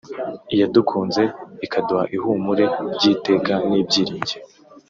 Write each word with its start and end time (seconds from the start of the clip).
iyadukunze 0.53 1.23
ikaduha 1.65 2.03
ihumure 2.15 2.65
ry’iteka 2.95 3.53
n’ibyiringiro 3.69 4.43